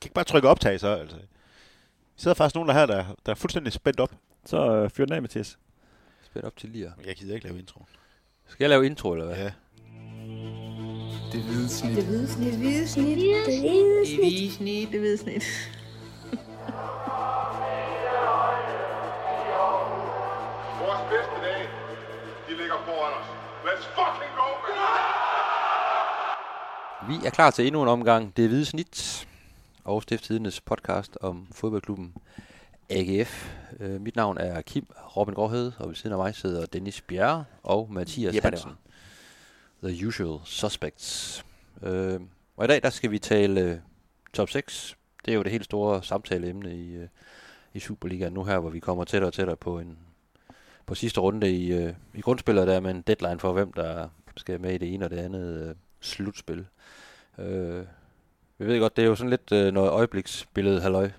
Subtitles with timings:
[0.00, 1.16] kan ikke bare trykke optag så, altså.
[1.16, 4.12] Vi sidder faktisk nogen der her, der, der er fuldstændig spændt op.
[4.44, 5.58] Så øh, fyr den af, Mathias.
[6.22, 6.92] Spænd op til lige.
[7.06, 7.84] Jeg gider ikke lave intro.
[8.46, 9.36] Skal jeg lave intro, eller hvad?
[9.36, 9.52] Ja.
[11.32, 11.96] Det hvide snit.
[11.96, 12.52] Det hvide snit.
[12.52, 13.06] Det hvide snit.
[13.06, 14.18] Det hvide snit.
[14.18, 14.88] hvide snit.
[14.92, 15.44] Det hvide snit.
[20.82, 21.68] Vores bedste dage,
[22.48, 23.26] de ligger foran os.
[23.66, 24.76] Let's fucking go, man!
[27.08, 28.36] Vi er klar til endnu en omgang.
[28.36, 29.27] Det er Hvide Snit
[29.88, 32.14] og Stifttidens podcast om fodboldklubben
[32.90, 33.50] AGF.
[33.80, 37.44] Øh, mit navn er Kim Robin Gråhed, og ved siden af mig sidder Dennis Bjerre
[37.62, 38.70] og Mathias Jeppe, Hansen.
[39.82, 41.44] The usual suspects.
[41.82, 42.20] Øh,
[42.56, 43.78] og i dag der skal vi tale øh,
[44.32, 44.96] top 6.
[45.24, 47.08] Det er jo det helt store samtaleemne i, øh,
[47.74, 49.98] i Superligaen nu her, hvor vi kommer tættere og tættere på en
[50.86, 54.08] på sidste runde i, øh, i grundspillet, der er med en deadline for, hvem der
[54.36, 56.66] skal med i det ene og det andet øh, slutspil.
[57.38, 57.84] Øh,
[58.58, 61.10] vi ved godt, det er jo sådan lidt øh, noget øjebliksbillede, halløj,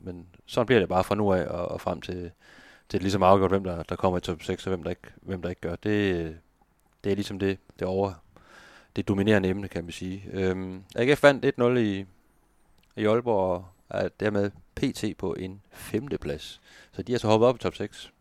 [0.00, 2.14] men- sådan bliver det bare fra nu af og, og frem til,
[2.88, 5.02] til det ligesom afgjort, hvem der, der kommer i top 6, og hvem der ikke,
[5.22, 5.76] hvem der ikke gør.
[5.76, 6.36] Det,
[7.04, 8.12] det er ligesom det, det over,
[8.96, 10.24] det dominerende emne, kan man sige.
[10.32, 12.04] Øhm, AGF vandt 1-0 i,
[12.96, 16.60] i Aalborg, og er dermed PT på en femteplads.
[16.92, 18.12] Så de er så hoppet op i top 6.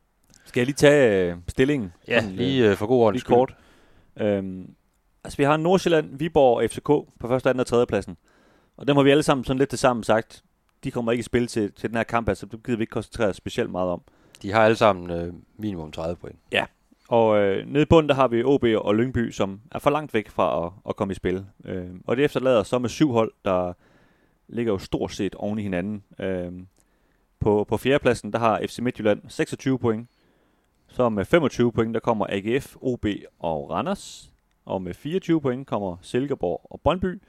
[0.45, 1.94] Skal jeg lige tage øh, stillingen?
[2.08, 3.36] Ja, Sådan, lige øh, for god ordens lige skyld.
[3.36, 3.55] kort.
[4.17, 4.75] Øhm,
[5.23, 6.86] altså, vi har Nordsjælland, Viborg og FCK
[7.20, 8.17] på første, anden og tredje pladsen.
[8.78, 10.44] Og dem har vi alle sammen sådan lidt det samme sagt.
[10.84, 12.92] De kommer ikke i spil til, til den her kamp, altså det gider vi ikke
[12.92, 14.02] koncentrere os specielt meget om.
[14.42, 16.40] De har alle sammen øh, minimum 30 point.
[17.10, 20.14] Og øh, nede i bunden, der har vi OB og Lyngby, som er for langt
[20.14, 21.46] væk fra at, at komme i spil.
[21.66, 23.74] Øh, og det efterlader så med syv hold, der
[24.48, 26.04] ligger jo stort set oven i hinanden.
[26.20, 26.52] Øh,
[27.40, 30.10] på, på fjerdepladsen, der har FC Midtjylland 26 point.
[30.88, 33.06] Så med 25 point, der kommer AGF, OB
[33.40, 34.32] og Randers.
[34.66, 37.22] Og med 24 point kommer Silkeborg og Brøndby.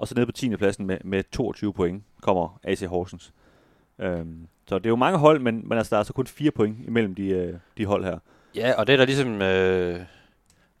[0.00, 0.56] Og så nede på 10.
[0.56, 3.32] pladsen med, med 22 point kommer AC Horsens.
[3.98, 6.50] Øhm, så det er jo mange hold, men, men altså, der er altså kun 4
[6.50, 8.18] point imellem de, øh, de hold her.
[8.54, 10.00] Ja, og det der ligesom øh,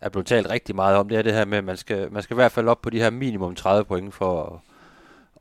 [0.00, 2.22] er blevet talt rigtig meget om, det er det her med, at man skal, man
[2.22, 4.62] skal i hvert fald op på de her minimum 30 point for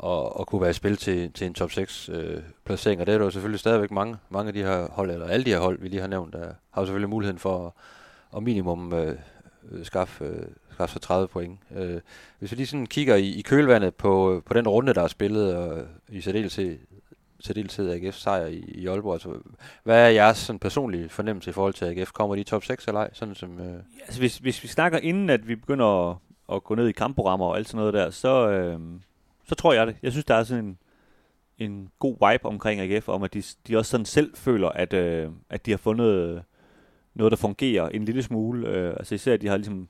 [0.04, 3.02] at, at, kunne være i spil til, til en top 6 øh, placering.
[3.02, 5.46] Og det er der jo selvfølgelig stadigvæk mange, mange af de her hold, eller alle
[5.46, 7.72] de her hold, vi lige har nævnt, der har jo selvfølgelig muligheden for at,
[8.38, 9.16] at minimum øh,
[9.84, 10.46] skaffe, øh,
[10.80, 11.60] skaffe sig 30 point.
[11.76, 12.02] Øh,
[12.40, 15.56] hvis vi lige sådan kigger i, i kølvandet på, på den runde, der er spillet,
[15.56, 16.78] og i særdeleshed,
[17.40, 19.34] særdeleshed AGF sejr i, i Aalborg, altså,
[19.84, 22.12] hvad er jeres sådan, personlige fornemmelse i forhold til AGF?
[22.12, 23.10] Kommer de i top 6 eller ej?
[23.14, 26.18] Sådan som, øh, Altså, hvis, hvis vi snakker inden, at vi begynder at,
[26.52, 28.80] at gå ned i kampprogrammer og alt sådan noget der, så, øh,
[29.48, 29.96] så tror jeg det.
[30.04, 30.78] Jeg synes, der er sådan en,
[31.58, 35.30] en god vibe omkring AGF, om at de, de også sådan selv føler, at, øh,
[35.50, 36.44] at de har fundet
[37.14, 38.68] noget, der fungerer en lille smule.
[38.68, 39.90] Øh, altså især, at de har ligesom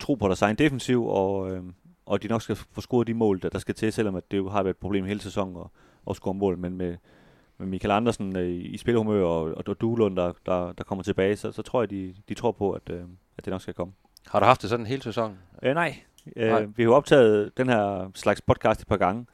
[0.00, 1.62] tro på deres egen defensiv, og, øh,
[2.06, 4.50] og de nok skal få scoret de mål, der, der skal til, selvom at det
[4.50, 5.66] har været et problem hele sæsonen at,
[6.10, 6.58] at score mål.
[6.58, 6.96] Men med,
[7.58, 11.52] med Michael Andersen øh, i spilhumør og, og Duelund, der, der, der kommer tilbage, så,
[11.52, 13.02] så tror jeg, de, de tror på, at, øh,
[13.38, 13.92] at det nok skal komme.
[14.26, 15.38] har du haft det sådan hele sæsonen?
[15.62, 15.96] Øh, nej.
[16.36, 16.62] Øh, Nej.
[16.62, 19.26] Vi har jo optaget den her slags podcast et par gange,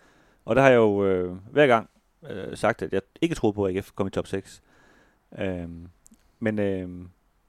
[0.45, 1.91] og der har jeg jo øh, hver gang
[2.31, 4.63] øh, sagt, at jeg ikke troede på, at AGF kom i top 6.
[5.39, 5.69] Øh,
[6.41, 6.89] men, øh,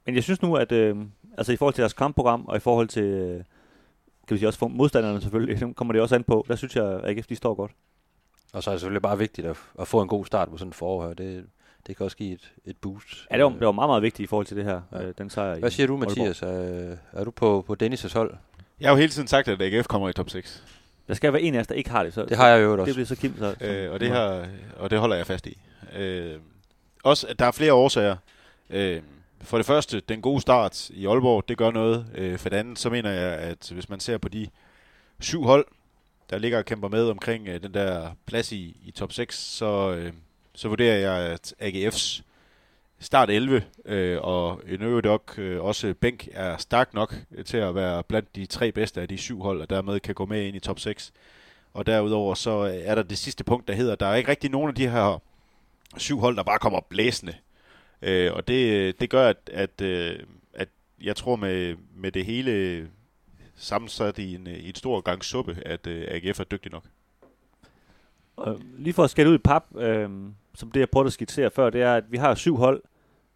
[0.06, 0.98] men jeg synes nu, at øh,
[1.38, 3.36] altså i forhold til deres kampprogram, og i forhold til, øh,
[4.28, 6.86] kan vi sige også modstanderne selvfølgelig, dem kommer det også an på, der synes jeg,
[6.86, 7.72] at AGF de står godt.
[8.54, 10.70] Og så er det selvfølgelig bare vigtigt at, at få en god start på sådan
[10.70, 11.14] et forår her.
[11.14, 11.46] Det,
[11.88, 13.28] det kan også give et, et boost.
[13.32, 15.04] Ja, det var, det var meget, meget vigtigt i forhold til det her, Ja.
[15.04, 15.60] øh, den sejr.
[15.60, 15.98] Hvad siger du.
[15.98, 16.42] Mathias?
[16.42, 18.36] Er, er du på, på Dennis' hold?
[18.80, 20.64] Jeg har jo hele tiden sagt, at AGF kommer i top 6.
[21.08, 22.14] Der skal være en af os, der ikke har det.
[22.14, 22.94] Så, Det har jeg jo Det også.
[22.94, 23.38] bliver så Kim.
[23.38, 24.48] Så, Øh, og, det har,
[24.78, 25.58] og det holder jeg fast i.
[25.98, 26.36] Øh,
[27.04, 28.16] også, at der er flere årsager.
[28.70, 29.02] Øh,
[29.42, 32.06] for det første, den gode start i Aalborg, det gør noget.
[32.16, 34.48] Øh, for det andet, så mener jeg, at hvis man ser på de
[35.20, 35.66] syv hold,
[36.30, 39.96] der ligger og kæmper med omkring øh, den der plads i, i top 6, så,
[39.98, 40.14] øh,
[40.56, 42.22] så vurderer jeg, at AGF's
[43.00, 47.16] start 11 øh, og en øvrigt øh, også bænk er stærk nok
[47.46, 50.26] til at være blandt de tre bedste af de syv hold, og dermed kan gå
[50.26, 51.14] med ind i top 6.
[51.74, 54.52] Og derudover så er der det sidste punkt, der hedder, at der er ikke rigtig
[54.52, 55.22] nogen af de her
[55.98, 57.34] syv hold, der bare kommer blæsende.
[58.06, 60.20] Øh, og det, det gør, at, at, øh,
[60.54, 60.70] at
[61.04, 62.88] jeg tror med, med det hele
[63.56, 66.84] sammensat i en, i et stor gang suppe, at øh, AGF er dygtig nok.
[68.38, 70.10] Og lige for at skære ud i pap, øh,
[70.56, 72.82] som det jeg prøvede at skitsere før, det er, at vi har syv hold,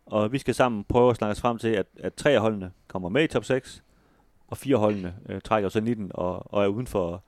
[0.05, 2.71] og vi skal sammen prøve at snakke os frem til, at, at tre af holdene
[2.87, 3.83] kommer med i top 6,
[4.47, 7.23] og fire af holdene øh, trækker sig 19 og, og er uden for...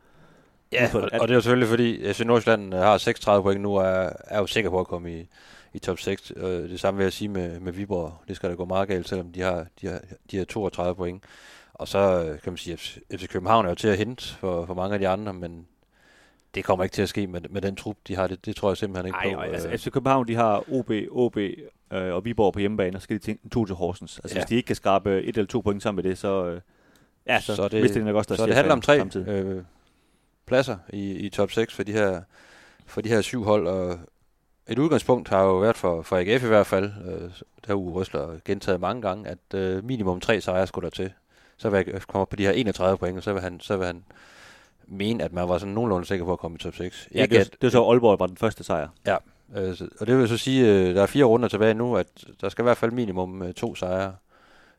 [0.71, 3.79] Ja, Udfor- og, og det er jo selvfølgelig, fordi FC Nordsjælland har 36 point nu,
[3.79, 5.27] og er, er jo sikker på at komme i,
[5.73, 6.33] i top 6.
[6.35, 8.13] Øh, det samme vil jeg sige med, med Viborg.
[8.27, 10.01] Det skal da gå meget galt, selvom de har, de har,
[10.31, 11.23] de har 32 point.
[11.73, 14.65] Og så øh, kan man sige, at FC København er jo til at hente for,
[14.65, 15.68] for mange af de andre, men
[16.56, 18.27] det kommer ikke til at ske med, med den trup, de har.
[18.27, 19.41] Det, det tror jeg simpelthen ikke Ej, på.
[19.41, 21.53] altså, Øh, FC København, de har OB, OB øh,
[21.91, 24.19] og Viborg på hjemmebane, og så skal de tænke tur til Horsens.
[24.24, 24.41] Altså, Ja.
[24.44, 26.62] hvis de ikke kan skrabe et eller to point sammen med det, så, øh,
[27.27, 29.27] ja, så, Så det- det, nok også deres så det handler om tre samtidig.
[29.27, 29.63] øh,
[30.45, 32.21] pladser i, i top 6 for de her
[32.85, 34.00] for de her syv hold, og
[34.69, 37.93] et udgangspunkt har jo været for, for AGF i hvert fald, øh, der har Uwe
[37.93, 41.11] Røsler gentaget mange gange, at øh, minimum tre sejre skulle der til.
[41.57, 43.77] Så vil AGF komme op på de her 31 point, og så vil han, så
[43.77, 44.03] vil han
[44.87, 47.07] mene, at man var sådan nogenlunde sikker på at komme i top 6.
[47.15, 48.87] Ja, det, var, det var så Aalborg, var den første sejr.
[49.55, 52.07] Øh, så- og det vil så sige, øh, der er fire runder tilbage nu, at
[52.41, 54.15] der skal i hvert fald minimum øh, to sejre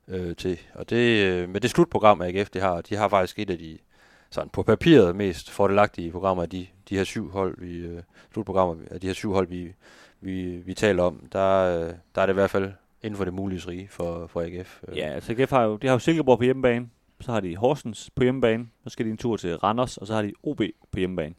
[0.08, 0.58] øh, til.
[0.74, 3.78] Og det, øh, med det slutprogram, AGF de har, de har faktisk et af de
[4.32, 8.02] sådan på papiret mest fordelagtige programmer af de, de her syv hold, vi, øh,
[8.32, 9.72] slutprogrammer af de her syv hold, vi,
[10.20, 11.26] vi, vi taler om.
[11.32, 14.40] Der, øh, der er det i hvert fald inden for det mulige rige for, for
[14.40, 14.82] AGF.
[14.88, 16.88] Øh, Ja, altså AGF har jo, de har jo Silkeborg på hjemmebane,
[17.20, 20.14] så har de Horsens på hjemmebane, så skal de en tur til Randers, og så
[20.14, 20.60] har de OB
[20.92, 21.34] på hjemmebane.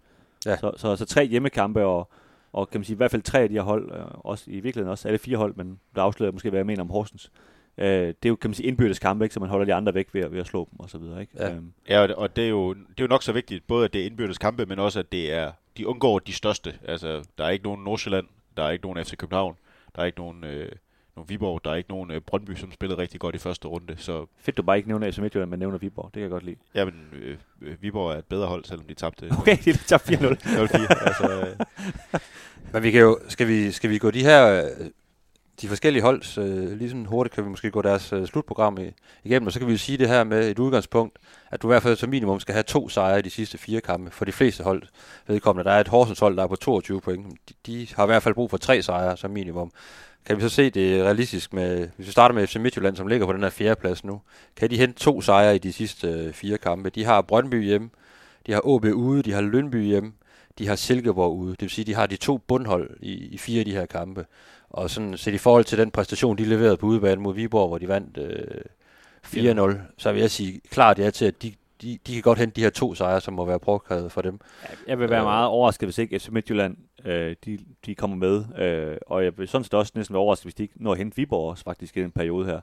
[0.46, 0.58] Ja.
[0.58, 2.10] Så, så, så tre hjemmekampe, og,
[2.54, 4.60] og kan man sige, i hvert fald tre af de her hold, øh, også i
[4.60, 7.32] virkeligheden også alle fire hold, men der afslører måske, hvad jeg mener om Horsens.
[7.78, 9.34] Øh, det er jo, kan man sige, indbyrdes kampe, ikke?
[9.34, 11.22] så man holder de andre væk ved, at- ved at slå dem, og så videre.
[11.22, 11.34] Ikke?
[11.40, 11.54] Ja.
[11.54, 14.02] Øhm, Ja, og det, er jo, det er jo nok så vigtigt, både at det
[14.02, 16.74] er indbyrdes kampe, men også at det er, de undgår de største.
[16.88, 18.28] Altså, der er ikke nogen Nordsjælland,
[18.58, 19.56] der er ikke nogen FC København,
[19.96, 20.70] der er ikke nogen, øh,
[21.16, 23.96] nogen Viborg, der er ikke nogen øh, Brøndby, som spillede rigtig godt i første runde.
[23.98, 26.06] Så fedt, du bare ikke nævner FC Midtjylland, men nævner Viborg.
[26.06, 26.56] Det kan jeg godt lide.
[26.76, 30.38] jamen, øh, øh, Viborg er et bedre hold, selvom de tabte Okay, de tager 4-0.
[30.44, 31.08] 0-4.
[31.08, 32.22] altså, øh,
[32.74, 34.88] Men vi kan jo, skal vi, skal vi gå de her, øh,
[35.62, 38.92] de forskellige holds, øh, lige sådan hurtigt kan vi måske gå deres øh, slutprogram i,
[39.24, 41.18] igennem, og så kan vi jo sige det her med et udgangspunkt,
[41.52, 43.82] at du i hvert fald som minimum skal have to sejre i de sidste fire
[43.82, 44.12] kampe.
[44.12, 44.84] For de fleste hold
[45.28, 47.28] vedkommende, der er et Horsens hold, der er på 22 point.
[47.50, 49.72] De, de har i hvert fald brug for tre sejre som minimum.
[50.26, 53.26] Kan vi så se det realistisk med, hvis vi starter med FC Midtjylland, som ligger
[53.26, 54.22] på den her fjerde plads nu,
[54.56, 56.90] kan de hente to sejre i de sidste øh, fire kampe.
[56.90, 57.90] De har Brøndby hjemme,
[58.48, 60.14] de har OB ude, de har Lønby hjemme,
[60.60, 61.52] de har Silkeborg ude.
[61.52, 64.26] Det vil sige, de har de to bundhold i, i fire af de her kampe.
[64.70, 67.78] Og sådan set i forhold til den præstation, de leverede på udebane mod Viborg, hvor
[67.78, 68.62] de vandt øh,
[69.26, 72.56] 4-0, så vil jeg sige klart ja til, at de, de, de kan godt hente
[72.56, 74.40] de her to sejre, som må være påkrævet for dem.
[74.88, 75.26] Jeg vil være Øh.
[75.26, 78.44] meget overrasket, hvis ikke FC Midtjylland øh, de, de kommer med.
[78.66, 80.98] Øh, og jeg vil sådan set også næsten være overrasket, hvis de ikke når at
[80.98, 82.60] hente Viborg også faktisk i den periode her.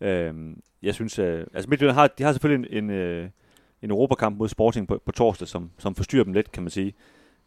[0.00, 0.34] Øh,
[0.82, 3.28] jeg synes, øh, altså Midtjylland har, de har selvfølgelig en, en, øh,
[3.82, 6.94] en Europakamp mod Sporting på, på torsdag, som, som forstyrrer dem lidt, kan man sige.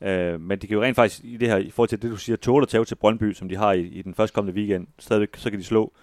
[0.01, 2.17] Øh, men de kan jo rent faktisk i det her, i forhold til det, du
[2.17, 4.87] siger, tåle at tage til Brøndby, som de har i, i den første kommende weekend.
[4.99, 5.93] Stadigvæk, så kan de slå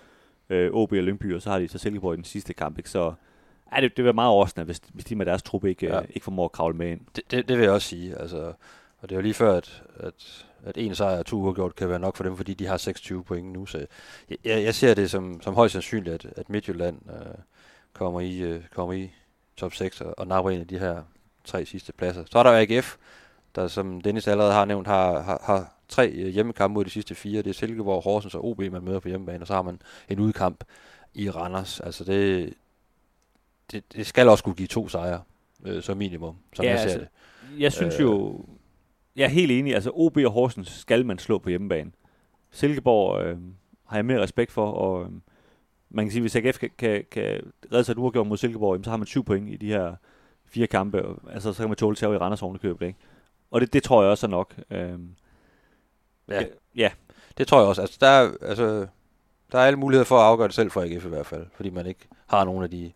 [0.50, 2.78] øh, OB og Lyngby, og så har de så Silkeborg i den sidste kamp.
[2.78, 2.90] Ikke?
[2.90, 3.12] Så
[3.76, 5.96] ja, det, det vil være meget overraskende, hvis, hvis de med deres trup ikke, Ja.
[5.96, 6.02] ja.
[6.10, 7.00] ikke formår at kravle med ind.
[7.16, 8.16] Det, det, det vil jeg også sige.
[8.19, 8.52] Altså,
[8.98, 11.88] og det er jo lige før, at, at, at en sejr og to uafgjort kan
[11.88, 13.66] være nok for dem, fordi de har 26 point nu.
[13.66, 13.86] Så
[14.30, 17.34] jeg, jeg jeg ser det som, som højst sandsynligt, at, at Midtjylland øh,
[17.92, 19.10] kommer, i, øh, kommer i
[19.58, 21.02] top 6 og, og napper en af de her
[21.44, 22.25] tre sidste pladser.
[22.31, 22.96] Så er der AGF,
[23.55, 27.14] der som Dennis allerede har nævnt, har, har, har tre øh, hjemmekampe mod de sidste
[27.14, 27.43] fire.
[27.43, 30.20] Det er Silkeborg, Horsens og OB, man møder på hjemmebane, og så har man en
[30.20, 30.64] udkamp
[31.14, 31.81] i Randers.
[31.81, 32.55] Altså det,
[33.72, 35.22] det, det skal også kunne give to sejre,
[35.64, 37.08] øh, som minimum, som Ja, jeg ser altså, det.
[37.61, 38.00] Jeg synes øh.
[38.00, 38.44] jo,
[39.16, 41.93] jeg er helt enig, altså OB og Horsens skal man slå på hjemmebane.
[42.50, 43.38] Silkeborg øh,
[43.87, 45.11] har jeg mere respekt for, og øh,
[45.90, 48.90] man kan sige, hvis AGF kan, kan, kan redde sig et uafgjort mod Silkeborg, så
[48.90, 49.94] har man syv point i de her
[50.46, 52.99] fire kampe, og, altså så kan man tåle til at i Randers ovenikøbet, ikke?
[53.50, 54.55] Og det, det tror jeg også er nok.
[54.70, 54.99] Øh,
[56.29, 56.44] Ja.
[56.76, 56.90] ja,
[57.38, 57.80] Det tror jeg også.
[57.80, 58.87] Altså, der, er, altså,
[59.52, 61.71] der er alle muligheder for at afgøre det selv for AGF i hvert fald, fordi
[61.71, 62.92] man ikke har nogen af de,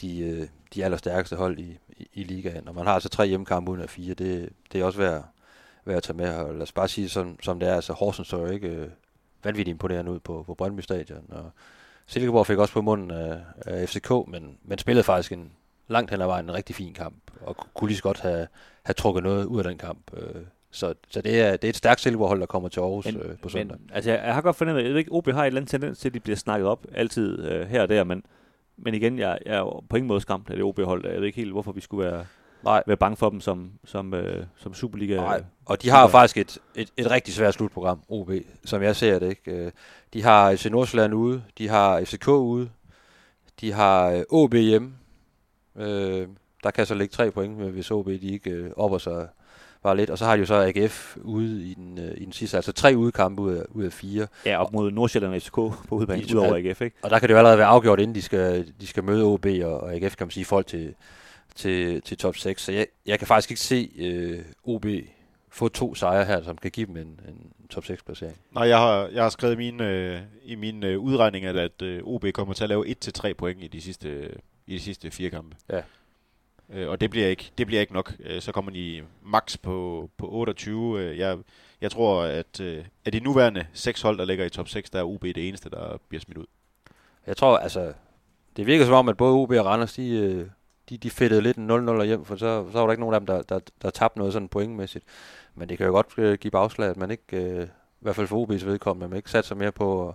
[0.00, 2.68] de, øh, de allerstærkeste hold i, i, i ligaen.
[2.68, 4.14] Og man har altså tre hjemmekampe uden af fire.
[4.14, 5.24] Det, det er også værd,
[5.84, 6.34] værd at tage med.
[6.34, 7.74] Og lad os bare sige, som, som det er.
[7.74, 8.88] Altså, Horsens så jo ikke øh,
[9.44, 11.24] vanvittigt imponerende ud på, på Brøndby Stadion.
[11.28, 11.50] Og
[12.06, 15.52] Silkeborg fik også på munden af, af FCK, men, men spillede faktisk en
[15.88, 17.16] langt hen ad vejen en rigtig fin kamp.
[17.40, 18.46] Og ku- kunne lige så godt have,
[18.82, 20.10] have trukket noget ud af den kamp.
[20.16, 23.16] Øh, så, så det, er, det er et stærkt Silkeborg-hold, der kommer til Aarhus men,
[23.16, 23.78] øh, på søndag.
[23.80, 25.70] men altså, jeg, jeg har godt fornemmet, jeg ved ikke, OB har et eller andet
[25.70, 28.22] tendens til, at de bliver snakket op altid øh, her og der, men,
[28.76, 31.06] men igen, jeg, jeg er på ingen måde skræmt af det OB-hold.
[31.06, 32.26] Jeg ved ikke helt, hvorfor vi skulle være,
[32.66, 35.16] Nej, være bange for dem som, som, øh, som Superliga.
[35.16, 35.42] nej.
[35.66, 38.30] Og de har jo faktisk et, et, et rigtig svært slutprogram, OB,
[38.64, 39.28] som jeg ser det.
[39.28, 39.50] ikke.
[39.50, 39.72] Øh,
[40.12, 42.68] De har FC Nordsjælland ude, de har FCK ude,
[43.60, 44.92] de har øh, OB hjemme.
[45.76, 46.28] Øh,
[46.64, 49.28] der kan så ligge tre point, hvis OB de ikke øh, opper sig
[49.82, 50.10] bare lidt.
[50.10, 52.72] Og så har de jo så AGF ude i den, øh, i den sidste, altså
[52.72, 54.26] tre udekampe ud af, ud af fire.
[54.46, 56.96] Ja, op mod Nordsjælland og FCK på udebane, De- udover AGF, ikke?
[57.02, 59.46] Og der kan det jo allerede være afgjort, inden de skal, de skal møde OB
[59.64, 60.94] og, og AGF, kan man sige, forhold til,
[61.56, 62.62] til, til top 6.
[62.62, 64.86] Så jeg, jeg kan faktisk ikke se øh, OB
[65.50, 68.36] få to sejre her, som kan give dem en, en top 6-placering.
[68.52, 72.02] Nej, jeg har, jeg har skrevet i min, øh, i min øh, udregning, at, øh,
[72.04, 74.34] OB kommer til at lave 1-3 point i de sidste,
[74.66, 75.56] i de sidste fire kampe.
[76.70, 78.12] øh, og det bliver ikke, det bliver ikke nok.
[78.20, 81.00] Øh, så kommer de max på, på 28.
[81.00, 81.38] Øh, jeg,
[81.80, 84.98] jeg tror, at øh, af de nuværende seks hold, der ligger i top 6, der
[84.98, 86.46] er UB det eneste, der bliver smidt ud.
[87.26, 87.92] Jeg tror, altså,
[88.56, 90.46] det virker som om, at både OB og Randers, de, øh,
[90.90, 93.20] de, de fedtede lidt en 0-0 hjem, for så, så var der ikke nogen af
[93.20, 95.04] dem, der, der, der tabte noget sådan pointmæssigt.
[95.54, 97.68] Men det kan jo godt øh, give bagslag, at man ikke, øh, i
[98.00, 100.14] hvert fald for OB's vedkommende, man ikke satser mere på at,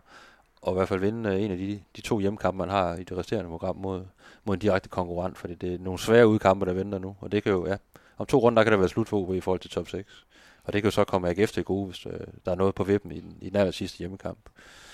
[0.61, 3.03] og i hvert fald vinde øh, en af de, de to hjemmekampe, man har i
[3.03, 4.03] det resterende program mod,
[4.45, 7.43] mod en direkte konkurrent, fordi det er nogle svære udkampe, der venter nu, og det
[7.43, 7.77] kan jo, ja,
[8.17, 10.25] om to runder, der kan der være slut for OB i forhold til top 6.
[10.63, 12.83] Og det kan jo så komme AGF til gode, hvis øh, der er noget på
[12.83, 14.39] vippen i den, i den aller sidste hjemmekamp.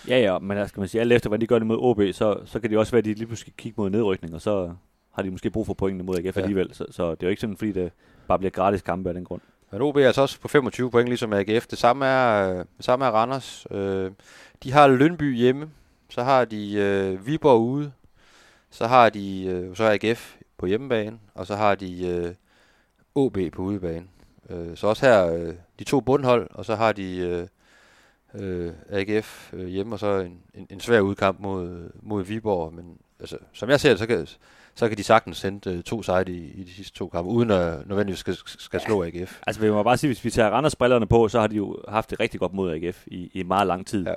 [0.07, 2.01] Ja, ja, men altså, skal man sige, alt efter, hvordan de gør det mod OB,
[2.13, 4.73] så, så kan det også være, at de lige pludselig kigge mod nedrykning, og så
[5.17, 6.41] har de måske brug for pointene mod AGF Ja.
[6.41, 6.73] alligevel.
[6.73, 7.91] Så, så det er jo ikke sådan, fordi det
[8.27, 9.41] bare bliver gratis kampe af den grund.
[9.71, 11.67] Men OB er altså også på 25 point, ligesom AGF.
[11.67, 13.67] Det samme er, det samme er Randers.
[13.71, 14.11] Øh,
[14.63, 15.69] de har Lønby hjemme,
[16.09, 17.91] så har de øh, Viborg ude,
[18.69, 22.33] så har de øh, så er AGF på hjemmebane, og så har de øh,
[23.15, 24.05] OB på udebane.
[24.49, 27.47] Øh, så også her øh, de to bundhold, og så har de øh,
[28.43, 32.73] øh, AGF øh, hjemme, og så en, en, en svær udkamp mod, mod Viborg.
[32.73, 34.27] Men altså, som jeg ser det, så kan,
[34.77, 37.51] så kan de sagtens sende øh, to sejre i, i de sidste to kampe, uden
[37.51, 39.39] at nødvendigvis skal, skal slå AGF.
[39.47, 41.77] Altså, vi må bare sige, hvis vi tager Randers brillerne på, så har de jo
[41.87, 44.07] haft det rigtig godt mod AGF i, i meget lang tid.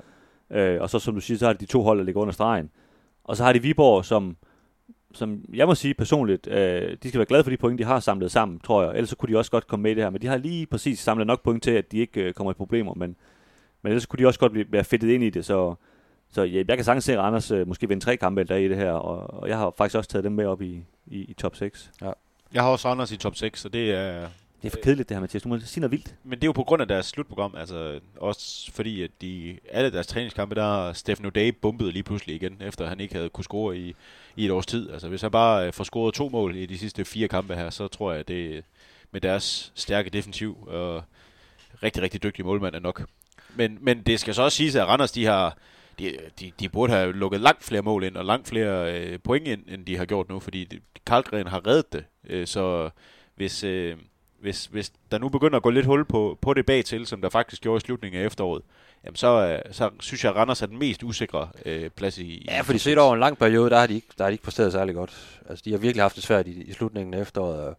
[0.51, 0.75] Ja.
[0.75, 2.33] Øh, og så, som du siger, så har de de to hold, der ligger under
[2.33, 2.71] stregen.
[3.25, 4.37] Og så har de Viborg, som,
[5.13, 8.01] som jeg må sige personligt, øh, de skal være glade for de point, de har
[8.01, 8.95] samlet sammen, tror jeg.
[8.95, 10.11] Ellers så kunne de også godt komme med i det her.
[10.11, 12.55] Men de har lige præcis samlet nok point til, at de ikke øh, kommer i
[12.55, 12.95] problemer.
[12.95, 13.17] Men,
[13.83, 15.45] men ellers kunne de også godt blive, være fedtet ind i det.
[15.45, 15.75] Så,
[16.33, 18.77] så ja, jeg kan sagtens se Randers øh, måske vinde tre kampe endda i det
[18.77, 18.93] her.
[18.93, 21.91] Og, og jeg har faktisk også taget dem med op i, i, i top 6.
[22.55, 24.29] Jeg har også Randers i top 6, så det er...
[24.63, 25.43] Det er for kedeligt det her, Mathias.
[25.43, 26.15] Du må sige noget vildt.
[26.25, 29.93] Men det er jo på grund af deres slutprogram, altså også fordi, at de, alle
[29.93, 33.45] deres træningskampe, der har Stefan O'Day bumpet lige pludselig igen, efter han ikke havde kunne
[33.45, 33.95] score i,
[34.37, 34.91] i et års tid.
[34.91, 37.71] Altså hvis han bare øh, får scoret to mål i de sidste fire kampe her,
[37.71, 38.65] så tror jeg, at det
[39.11, 41.03] med deres stærke defensiv og
[41.83, 43.03] rigtig, rigtig dygtige målmand er nok.
[43.55, 45.57] Men, men det skal så også siges, at Randers, de har,
[46.01, 49.49] de, de, de burde have lukket langt flere mål ind, og langt flere øh, point
[49.49, 52.05] ind, end de har gjort nu, fordi Karlgren har reddet det.
[52.27, 52.91] Øh, så
[53.37, 53.97] hvis, øh,
[54.41, 57.29] hvis, hvis der nu begynder at gå lidt hul på, på det bagtil, som der
[57.29, 58.63] faktisk gjorde i slutningen af efteråret,
[59.05, 62.47] jamen så, øh, så synes jeg, at Randers er den mest usikre øh, plads i...
[62.49, 64.45] Ja, fordi set over en lang periode, der har de ikke, der har de ikke
[64.45, 65.41] præsteret særlig godt.
[65.49, 67.77] Altså, de har virkelig haft det svært i, i slutningen af efteråret, og,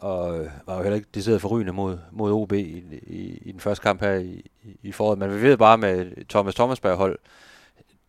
[0.00, 3.60] og øh, var jo heller ikke decideret forrygende mod, mod OB i, i, i den
[3.60, 4.50] første kamp her i,
[4.82, 5.18] i, foråret.
[5.18, 7.18] Men vi ved bare med Thomas Thomasberg hold,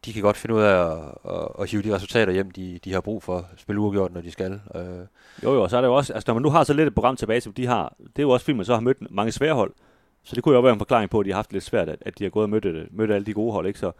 [0.05, 0.97] de kan godt finde ud af at,
[1.29, 3.45] at, at hive de resultater hjem, de, de har brug for.
[3.57, 4.61] Spille uafgjort, når de skal.
[4.75, 4.81] Øh,
[5.43, 6.87] Jo, jo, og så er det jo også, altså når man nu har så lidt
[6.87, 9.11] et program tilbage, som de har, det er jo også fordi, man så har mødt
[9.11, 9.73] mange svære hold.
[10.23, 11.63] Så det kunne jo også være en forklaring på, at de har haft det lidt
[11.63, 13.79] svært, at, at de har gået og mødt, øh, mødt alle de gode hold, ikke?
[13.79, 13.91] Så,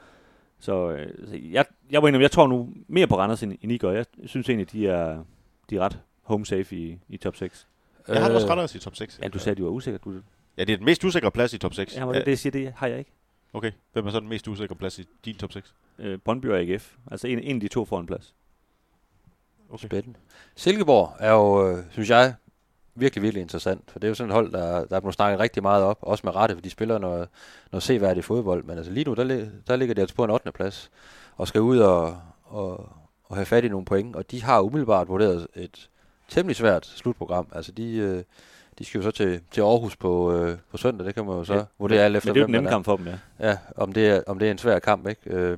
[0.60, 3.78] så, øh, så jeg, jeg, jeg, jeg tror nu mere på Randers, end, end I
[3.78, 3.92] gør.
[3.92, 5.24] Jeg synes egentlig, de er,
[5.70, 7.68] de er ret home safe i, i top 6.
[8.08, 9.20] Jeg har da også øh, Randers i top 6.
[9.24, 9.98] Ja, du sagde, at du var usikker.
[9.98, 10.14] Du,
[10.58, 11.96] Ja, det er den mest usikre plads i top 6.
[11.96, 13.12] ja, men det, det, jeg siger, det har jeg ikke.
[13.54, 15.74] Okay, hvem er så den mest usikre plads i din top 6?
[16.00, 16.96] Øh, Brøndby og AGF.
[17.12, 18.34] Altså en, en af de to får en plads.
[19.70, 19.88] Okay.
[19.88, 20.20] Spændende.
[20.56, 22.34] Silkeborg er jo, øh, synes jeg,
[22.96, 23.92] virkelig, virkelig interessant.
[23.92, 25.98] For det er jo sådan et hold, der, der er blevet snakket rigtig meget op.
[26.02, 27.30] Også med rette, for de spiller noget,
[27.72, 28.64] noget seværdigt fodbold.
[28.64, 30.52] Men altså lige nu, der, der ligger de altså på en 8.
[30.52, 30.92] plads.
[31.36, 32.90] Og skal ud og, og,
[33.24, 34.16] og have fat i nogle point.
[34.16, 35.90] Og de har umiddelbart vurderet et
[36.28, 37.48] temmelig svært slutprogram.
[37.52, 38.24] Altså de, øh,
[38.80, 41.08] de skal jo så til, til Aarhus på, øh, på søndag.
[41.08, 42.70] Det kan man jo så Ja, vurdere alt efter, Men det er jo den nemme
[42.70, 43.48] kamp for dem, ja.
[43.50, 45.22] Ja, om det er, om det er en svær kamp, ikke?
[45.26, 45.58] Øh,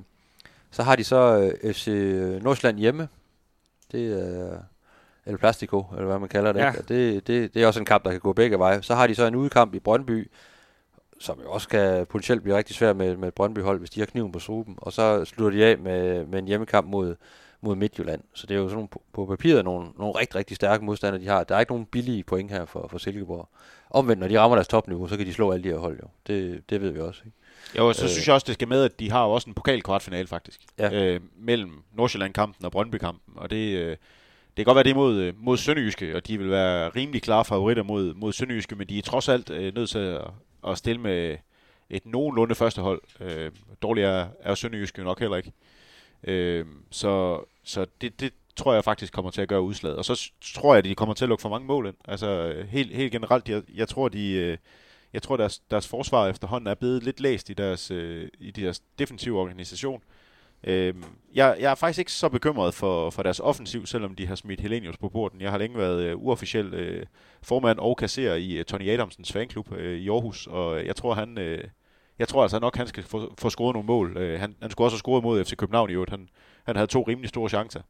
[0.71, 1.87] så har de så øh, FC
[2.41, 3.07] Nordsjælland hjemme.
[3.91, 4.57] Det er
[5.25, 6.59] El Plastico, eller hvad man kalder det.
[6.59, 6.67] Ja.
[6.67, 6.79] Ikke?
[6.79, 8.81] Og det, det, det er også en kamp, der kan gå begge veje.
[8.81, 10.31] Så har de så en udkamp i Brøndby,
[11.19, 14.31] som jo også kan potentielt blive rigtig svær med, med Brøndby-hold, hvis de har kniven
[14.31, 14.75] på struben.
[14.77, 17.15] Og så slutter de af med, med en hjemmekamp mod,
[17.61, 18.21] mod Midtjylland.
[18.33, 21.27] Så det er jo sådan nogle, på, papiret nogle, nogle rigtig, rigtig stærke modstandere, de
[21.27, 21.43] har.
[21.43, 23.49] Der er ikke nogen billige point her for, for Silkeborg.
[23.89, 26.07] Omvendt, når de rammer deres topniveau, så kan de slå alle de her hold jo.
[26.27, 27.21] Det, det ved vi også.
[27.25, 27.37] Ikke?
[27.77, 28.09] Jo, så Øh.
[28.09, 30.61] synes jeg også, det skal med, at de har jo også en pokalkvartfinale faktisk.
[30.77, 30.93] Ja.
[30.93, 33.33] Øh, mellem Nordsjælland-kampen og Brøndby-kampen.
[33.35, 33.97] Og det, øh, det
[34.55, 37.45] kan godt være, det er mod, øh, mod Sønderjyske, og de vil være rimelig klare
[37.45, 40.21] favoritter mod, mod Sønderjyske, men de er trods alt øh, nødt til at,
[40.67, 41.37] at stille med
[41.89, 43.01] et nogenlunde første hold.
[43.19, 43.51] Øh,
[43.81, 45.51] dårligere er Sønderjyske nok heller ikke.
[46.23, 49.97] Øh, så så det, det tror jeg faktisk kommer til at gøre udslaget.
[49.97, 51.95] Og så tror jeg, at de kommer til at lukke for mange mål ind.
[52.05, 54.31] Altså øh, helt, helt generelt, jeg, jeg tror, de...
[54.31, 54.57] Øh,
[55.13, 58.81] jeg tror, deres, deres forsvar efterhånden er blevet lidt læst i deres, øh, i deres
[58.99, 60.03] defensive organisation.
[60.63, 60.95] Øh,
[61.33, 64.61] jeg, jeg er faktisk ikke så bekymret for, for deres offensiv, selvom de har smidt
[64.61, 65.41] Helenius på porten.
[65.41, 67.05] Jeg har længe været øh, uofficiel øh,
[67.41, 71.37] formand og kasserer i øh, Tony Adamsens fanklub øh, i Aarhus, og jeg tror, han...
[71.37, 71.63] Øh,
[72.19, 74.17] jeg tror altså nok, han skal få, få scoret nogle mål.
[74.17, 76.11] Øh, han, han skulle også have scoret mod FC København i øvrigt.
[76.11, 76.29] Han,
[76.63, 77.81] han havde to rimelig store chancer.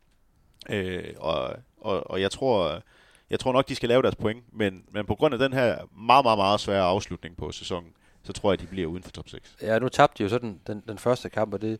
[0.69, 2.81] Øh, og, og, og jeg tror,
[3.29, 5.77] Jeg tror nok, de skal lave deres point, men, men på grund af den her
[5.97, 7.89] meget, meget, meget svære afslutning på sæsonen,
[8.23, 9.55] så tror jeg, de bliver uden for top 6.
[9.61, 11.79] Ja, nu tabte de jo så den, den, den første kamp, og det,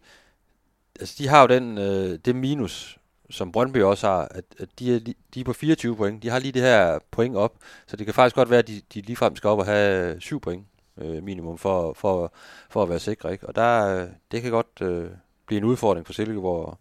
[1.00, 2.98] altså de har jo den, øh, det minus,
[3.30, 5.00] som Brøndby også har, at, at de, er,
[5.34, 6.24] de er på 24 point.
[6.24, 7.56] De har lige det her point op,
[7.88, 10.40] så det kan faktisk godt være, at de, de ligefrem skal op og have 7
[10.40, 10.66] point
[11.02, 12.34] øh, minimum for, for,
[12.70, 13.32] for at være sikre.
[13.32, 13.48] Ikke?
[13.48, 15.10] Og der, øh, det kan godt øh,
[15.46, 16.78] blive en udfordring for Silkeborg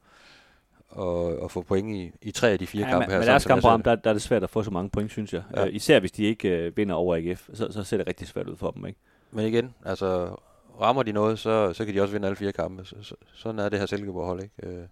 [0.99, 3.19] at, at få point i, i tre af de fire Ja, kampe men, her.
[3.19, 5.43] men deres ser der, der er det svært at få så mange point, synes jeg.
[5.57, 5.67] Ja.
[5.67, 8.49] Øh, især hvis de ikke øh, vinder over AGF, så, så ser det rigtig svært
[8.49, 8.87] ud for dem.
[8.87, 8.99] Ikke?
[9.31, 10.37] Men igen, altså
[10.81, 12.85] rammer de noget, så, så kan de også vinde alle fire kampe.
[12.85, 14.43] Så, så, sådan er det her Silkeborg-hold.
[14.43, 14.55] Ikke?
[14.63, 14.87] Øh,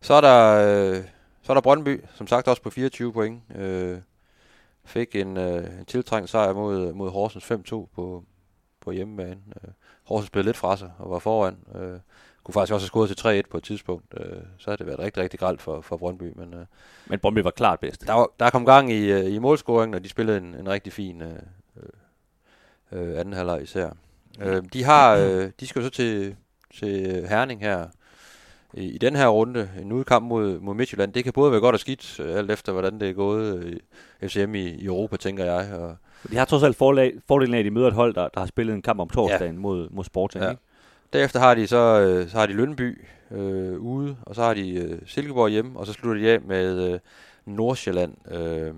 [0.00, 0.54] så er der...
[0.94, 1.04] Øh,
[1.42, 3.42] så er der Brøndby, som sagt også på 24 point.
[3.54, 3.98] Øh,
[4.84, 8.24] fik en, øh, en tiltrængt sejr mod, mod Horsens 5-2 på,
[8.82, 9.40] på hjemmebane.
[9.64, 9.70] Øh,
[10.04, 11.56] Horsens spillede lidt fra sig og var foran.
[11.74, 11.98] Øh,
[12.44, 14.04] kunne faktisk også have scoret til 3-1 på et tidspunkt.
[14.20, 16.32] Øh, så havde det været rigtig, rigtig gralt for, for Brøndby.
[16.36, 16.66] Men øh,
[17.06, 18.06] Men Brøndby var klart bedst.
[18.06, 20.92] der, var, der kom gang i, øh, i målscoringen, og de spillede en, en rigtig
[20.92, 21.38] fin øh,
[22.92, 23.90] øh, anden halvleg især.
[24.40, 26.36] Øh, de har, øh, de skal jo så til,
[26.74, 27.86] til Herning her
[28.74, 31.12] i, i den her runde, en udkamp mod, mod Midtjylland.
[31.12, 34.28] Det kan både være godt og skidt, øh, alt efter hvordan det er gået øh,
[34.28, 35.74] FCM i, i Europa, tænker jeg.
[35.74, 35.96] Og,
[36.30, 38.46] De har trods alt forlag, fordelen af, at de møder et hold, der, der har
[38.46, 39.60] spillet en kamp om torsdagen ja.
[39.60, 40.44] mod, mod Sporting.
[40.44, 40.50] Ja.
[40.50, 40.62] Ikke?
[41.12, 44.74] Derefter har de så, øh, så har de Lønby øh, ude, og så har de
[44.74, 46.98] øh, Silkeborg hjemme, og så slutter de af med øh,
[47.46, 48.74] Nordsjælland øh,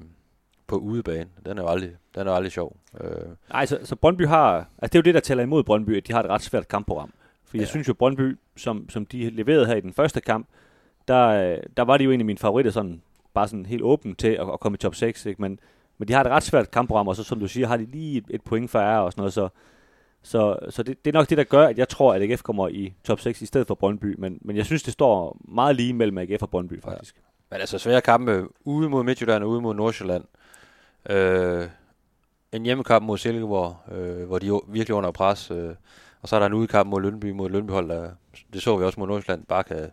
[0.66, 1.30] på udebane.
[1.46, 2.76] Den er jo aldrig, den er aldrig sjov.
[3.00, 3.10] Øh,
[3.50, 4.56] Nej, så, så Brøndby har...
[4.56, 6.68] Altså, det er jo det, der tæller imod Brøndby, at de har et ret svært
[6.68, 7.12] kampprogram.
[7.44, 7.60] For ja.
[7.60, 10.46] jeg synes jo, Brøndby, som, som de leverede her i den første kamp,
[11.08, 13.02] der, øh, der var de jo en af mine favoritter, sådan,
[13.34, 15.26] bare sådan helt åben til at, at komme i top 6.
[15.26, 15.42] Ikke?
[15.42, 15.58] Men,
[15.98, 18.18] men de har et ret svært kampprogram, og så som du siger, har de lige
[18.18, 19.32] et, et point færre og sådan noget.
[19.32, 19.48] Så,
[20.22, 22.68] så, så det, det er nok det, der gør, at jeg tror, at AGF kommer
[22.68, 24.14] i top 6 i stedet for Brøndby.
[24.18, 27.16] Men, men jeg synes, det står meget lige mellem AGF og Brøndby, faktisk.
[27.50, 30.24] Men altså svære kampe ude mod Midtjylland og ude mod Nordsjælland.
[31.10, 31.66] Øh,
[32.52, 35.50] en hjemmekamp mod Silkeborg, øh, hvor de er virkelig under pres.
[35.50, 35.74] Øh,
[36.22, 38.10] og så er der en udekamp mod Lønby, mod Lønbyhold, der,
[38.52, 39.90] det så vi også mod Nordsjælland, bare kan,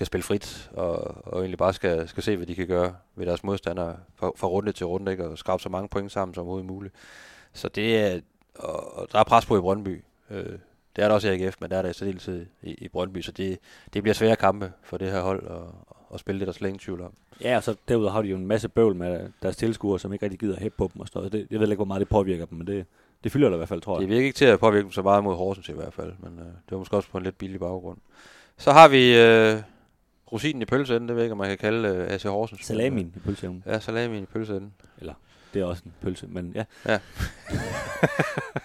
[0.00, 3.26] kan spille frit, og, og egentlig bare skal, skal se, hvad de kan gøre ved
[3.26, 5.28] deres modstandere fra, fra runde til runde, ikke?
[5.28, 6.94] og skrabe så mange point sammen som overhovedet muligt.
[7.52, 8.20] Så det er,
[8.54, 10.04] og, og der er pres på i Brøndby.
[10.30, 10.58] Øh,
[10.96, 13.20] det er der også i AGF, men der er der i særdeleshed i, i Brøndby,
[13.20, 13.58] så det,
[13.94, 16.78] det bliver svære kampe for det her hold at, at spille det, der slet ingen
[16.78, 17.12] tvivl om.
[17.40, 20.24] Ja, og så derudover har de jo en masse bøvl med deres tilskuere, som ikke
[20.24, 21.32] rigtig gider hæppe på dem og sådan noget.
[21.32, 22.86] Det, jeg ved ikke, hvor meget det påvirker dem, men det,
[23.24, 24.00] det fylder der i hvert fald, tror jeg.
[24.00, 26.38] Det virker ikke til at påvirke dem så meget mod Horsens i hvert fald, men
[26.38, 27.98] øh, det var måske også på en lidt billig baggrund.
[28.58, 29.62] Så har vi øh,
[30.32, 32.66] rosinen i pølseenden, det ved jeg ikke, om man kan kalde øh, AC Horsens.
[32.66, 33.62] Salamin i pølseevnen.
[33.66, 34.72] Ja, salamin i pølseenden.
[35.54, 36.64] Det er også en pølse, men ja.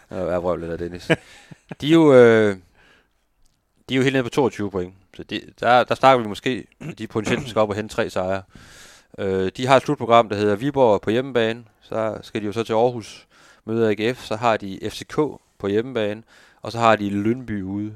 [0.10, 1.08] Jeg er lidt af Dennis.
[1.82, 2.58] De er jo, øh,
[3.90, 4.94] de er jo helt nede på 22 point.
[5.16, 8.10] Så det, der, der snakker vi måske, at de potentielt skal op og hente tre
[8.10, 8.44] sejre.
[9.18, 11.64] Øh, de har et slutprogram, der hedder Viborg på hjemmebane.
[11.82, 13.28] Så skal de jo så til Aarhus
[13.66, 14.26] møde AGF.
[14.26, 15.16] Så har de FCK
[15.58, 16.24] på hjemmebane.
[16.62, 17.96] Og så har de Lønby ude.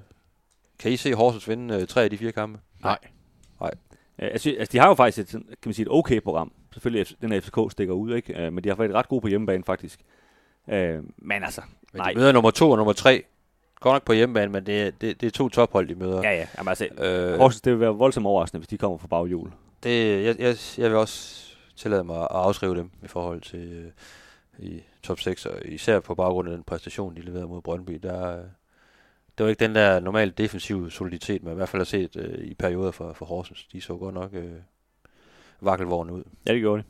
[0.79, 2.59] Kan I se Horsens vinde øh, tre af de fire kampe?
[2.83, 2.97] Nej.
[4.21, 6.51] Øh, Altså, altså, de har jo faktisk et, kan man sige, et okay program.
[6.73, 8.41] Selvfølgelig, den her FCK stikker ud, ikke?
[8.45, 9.99] Øh, men de har faktisk ret gode på hjemmebane, faktisk.
[10.69, 11.61] Øh, men altså,
[11.93, 12.11] Men nej.
[12.11, 13.23] de møder nummer to og nummer tre.
[13.79, 16.21] Godt nok på hjemmebane, men det, er- det, det er to tophold, de møder.
[16.23, 16.47] Ja, ja.
[16.57, 19.51] Jamen, altså, Øh, Horsens, det vil være voldsomt overraskende, hvis de kommer fra baghjul.
[19.83, 21.45] Det, jeg, jeg, jeg vil også
[21.77, 23.91] tillade mig at afskrive dem i forhold til
[24.59, 27.99] øh, i top 6, og især på baggrund af den præstation, de leverede mod Brøndby.
[28.03, 28.37] Der,
[29.39, 32.45] det var ikke den der normale defensive soliditet, man i hvert fald har set øh,
[32.45, 33.67] i perioder for, for Horsens.
[33.71, 34.51] De så godt nok øh,
[35.61, 36.23] vakkelvognen ud.
[36.47, 36.87] Ja, det gjorde de.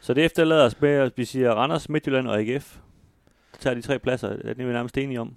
[0.00, 2.76] Så det efterlader os med, at vi siger Randers, Midtjylland og AGF.
[3.60, 4.28] tager de tre pladser.
[4.28, 5.36] Er det vi nærmest enige om?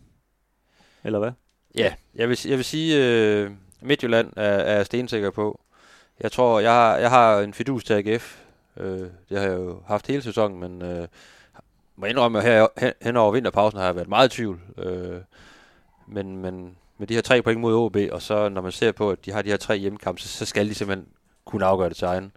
[1.04, 1.32] Eller hvad?
[1.76, 5.62] Ja, jeg vil, jeg vil sige, øh, Midtjylland er, er jeg stensikker på.
[6.19, 8.41] Jeg tror, jeg har, jeg har en fidus til AGF.
[8.78, 11.08] Øh, det har jeg jo haft hele sæsonen, men øh,
[11.96, 14.60] må indrømme, at her, hen, hen over vinterpausen har jeg været meget i tvivl.
[14.78, 15.22] Øh,
[16.07, 19.11] men, men med de her tre point mod OB, og så når man ser på,
[19.11, 21.07] at de har de her tre hjemmekampe, så, så skal de simpelthen
[21.45, 22.31] kunne afgøre det til egen,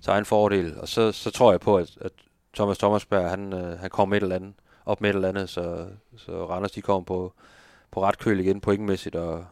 [0.00, 0.80] til egen fordel.
[0.80, 2.12] Og så, så tror jeg på, at, at
[2.54, 4.54] Thomas Thomasberg, han, øh, han kommer med et eller andet,
[4.86, 7.32] op med et eller andet, så, så Randers de kommer på,
[7.90, 9.44] på ret køl igen pointmæssigt, og,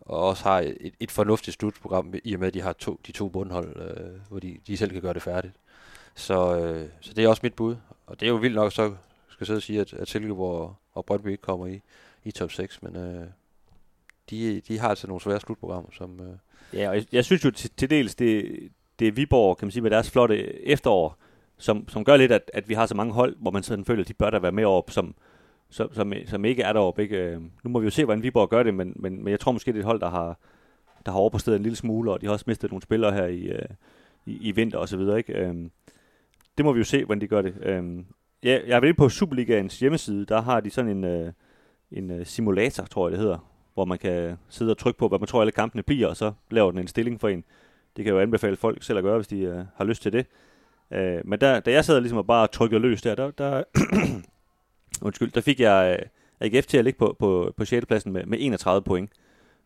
[0.00, 3.12] og også har et, et fornuftigt slutprogram, i og med, at de har to, de
[3.12, 5.54] to bundhold, øh, hvor de, de selv kan gøre det færdigt.
[6.14, 7.76] Så, øh, så det er også mit bud.
[8.06, 8.94] Og det er jo vildt nok, så
[9.28, 11.80] skal jeg sidde og sige, at, at Silkeborg og Brøndby ikke kommer i,
[12.24, 13.26] i top 6, men øh,
[14.30, 16.20] de, de har altså nogle svære slutprogrammer, som...
[16.20, 16.36] Øh,
[16.74, 18.58] Ja, og jeg, jeg synes jo til, til dels, det,
[18.98, 21.18] det er Viborg, kan man sige, med deres flotte efterår,
[21.58, 24.02] som, som gør lidt, at, at vi har så mange hold, hvor man sådan føler,
[24.02, 25.14] at de bør da være med op, som,
[25.70, 27.02] som, som, som ikke er deroppe.
[27.02, 27.16] Ikke?
[27.16, 29.52] Øh, nu må vi jo se, hvordan Viborg gør det, men, men, men jeg tror
[29.52, 30.38] måske, det er et hold, der har,
[31.06, 33.40] der har overpræsteret en lille smule, og de har også mistet nogle spillere her i,
[33.40, 33.68] øh,
[34.26, 35.18] i, i vinter og så videre.
[35.18, 35.32] Ikke?
[35.32, 35.54] Øh,
[36.56, 37.54] det må vi jo se, hvordan de gør det.
[38.42, 41.32] Ja, jeg er ved på Superligaens hjemmeside, der har de sådan en, øh,
[41.92, 43.38] en øh, simulator, tror jeg det hedder,
[43.74, 46.32] hvor man kan sidde og trykke på, hvad man tror alle kampene bliver, og så
[46.50, 47.44] laver den en stilling for en.
[47.96, 50.26] Det kan jo anbefale folk selv at gøre, hvis de øh, har lyst til det.
[50.90, 53.62] Øh, men der, da jeg sad ligesom og bare trykkede løs der, der, der,
[55.06, 56.06] undskyld, der fik jeg øh,
[56.40, 57.86] AGF til at ligge på, på, på 6.
[57.86, 59.10] pladsen med, med 31 point.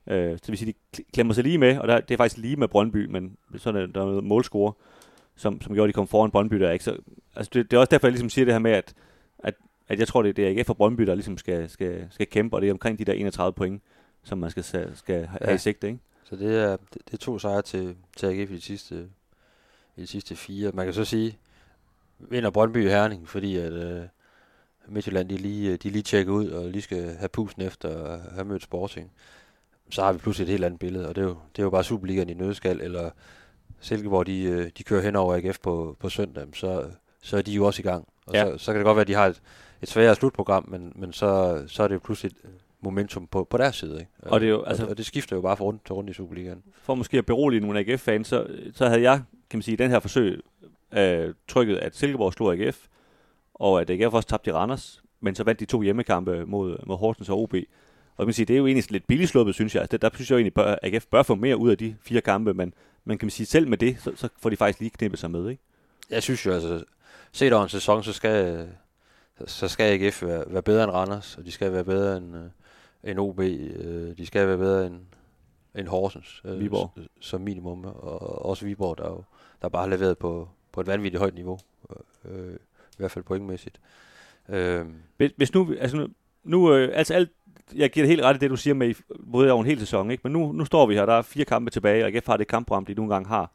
[0.06, 2.38] Øh, så det vil sige, de klemmer sig lige med, og der, det er faktisk
[2.38, 4.72] lige med Brøndby, men sådan er der, der er noget målscore,
[5.36, 6.70] som, som gjorde, at de kom foran Brøndby der.
[6.70, 6.84] Ikke?
[6.84, 6.96] Så,
[7.36, 8.94] altså det, det, er også derfor, jeg ligesom siger det her med, at,
[9.38, 9.54] at,
[9.88, 12.56] at jeg tror, det, det er AGF og Brøndby, der ligesom skal, skal, skal kæmpe,
[12.56, 13.82] og det er omkring de der 31 point,
[14.22, 15.54] som man skal, skal have ja.
[15.54, 15.86] i sigte.
[15.86, 15.98] Ikke?
[16.24, 19.08] Så det er, det, det er to sejre til, til AGF i de sidste,
[19.96, 20.70] i de sidste fire.
[20.74, 21.38] Man kan så sige,
[22.18, 24.02] vinder Brøndby Herning, fordi at øh,
[24.88, 28.44] Midtjylland de lige, de lige tjekker ud og lige skal have pusen efter at have
[28.44, 29.10] mødt Sporting.
[29.90, 31.70] Så har vi pludselig et helt andet billede, og det er jo, det er jo
[31.70, 33.10] bare Superligaen i nødskal, eller
[33.80, 36.90] Silkeborg, de, øh, de kører hen over AGF på, på søndag, så,
[37.22, 38.08] så er de jo også i gang.
[38.26, 38.44] Og ja.
[38.44, 39.42] så, så kan det godt være, at de har et,
[39.82, 43.56] et sværere slutprogram, men, men så, så er det jo pludselig et momentum på, på
[43.56, 44.00] deres side.
[44.00, 44.10] Ikke?
[44.22, 46.10] Og, det er jo, altså, og, og det skifter jo bare fra rundt til rundt
[46.10, 46.62] i Superligaen.
[46.82, 49.90] For måske at berolige nogle AGF-fans, så, så havde jeg, kan man sige, i den
[49.90, 50.40] her forsøg
[50.92, 52.86] øh, trykket, at Silkeborg slog AGF,
[53.54, 56.96] og at AGF også tabte i Randers, men så vandt de to hjemmekampe mod, mod
[56.96, 57.54] Horsens og OB.
[58.16, 59.80] Og man sige, det er jo egentlig lidt billigt sluppet, synes jeg.
[59.82, 61.96] Altså, der, der synes jeg jo egentlig, at AGF bør få mere ud af de
[62.02, 64.80] fire kampe, men man kan man sige, selv med det, så, så får de faktisk
[64.80, 65.62] lige knippet sig med, ikke?
[66.10, 66.84] Jeg synes jo, altså,
[67.32, 68.68] set over en sæson, så skal,
[69.46, 72.42] så skal AGF være, være bedre end Randers, og de skal være bedre end, uh,
[73.04, 73.38] end OB.
[73.38, 73.46] Uh,
[74.16, 75.00] de skal være bedre end,
[75.74, 76.42] end Horsens.
[76.44, 76.92] Uh, Viborg.
[77.20, 79.22] Som minimum, og også Viborg, der, jo,
[79.62, 81.58] der bare har leveret på, på et vanvittigt højt niveau.
[82.24, 82.54] Uh,
[82.92, 83.80] I hvert fald pointmæssigt.
[84.48, 84.80] Uh,
[85.16, 86.08] hvis, hvis nu, altså nu,
[86.44, 87.30] nu uh, altså alt,
[87.74, 88.94] jeg giver det helt ret i det, du siger med
[89.32, 90.20] både over en hel sæson, ikke?
[90.24, 92.48] men nu, nu står vi her, der er fire kampe tilbage, og AGF har det
[92.48, 93.50] kampprogram, de nogle gange har.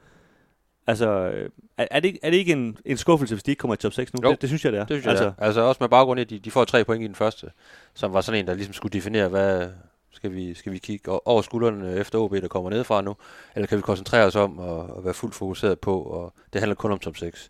[0.89, 1.31] Altså,
[1.77, 3.93] er, er, det, er det ikke en, en skuffelse, hvis de ikke kommer i top
[3.93, 4.19] 6 nu?
[4.23, 4.85] Jo, det, det synes jeg, det er.
[4.85, 5.43] Det synes jeg, altså, det er.
[5.43, 7.47] altså også med baggrund i, at de, de får tre point i den første,
[7.93, 9.67] som var sådan en, der ligesom skulle definere, hvad
[10.11, 13.15] skal vi, skal vi kigge over skuldrene efter OB, der kommer ned fra nu,
[13.55, 16.75] eller kan vi koncentrere os om at, at være fuldt fokuseret på, og det handler
[16.75, 17.49] kun om top 6.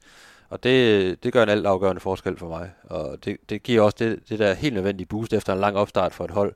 [0.49, 2.71] Og det, det gør en alt afgørende forskel for mig.
[2.83, 6.13] Og det, det giver også det, det der helt nødvendige boost efter en lang opstart
[6.13, 6.53] for et hold,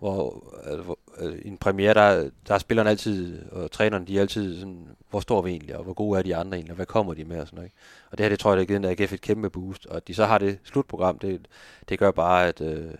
[0.00, 4.20] hvor, altså, hvor altså, en premiere, der, der er spillerne altid, og trænerne, de er
[4.20, 6.86] altid sådan, hvor står vi egentlig, og hvor gode er de andre egentlig, og hvad
[6.86, 7.72] kommer de med, og sådan noget.
[8.10, 9.96] Og det her, det tror jeg, det har givet en AGF et kæmpe boost, og
[9.96, 11.48] at de så har det slutprogram, det,
[11.88, 12.94] det gør bare, at øh,